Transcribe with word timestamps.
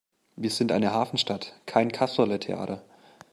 Wir 0.35 0.49
sind 0.49 0.71
eine 0.71 0.93
Hafenstadt, 0.93 1.53
kein 1.67 1.91
Kasperletheater! 1.91 2.83